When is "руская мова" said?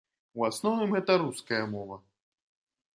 1.27-2.03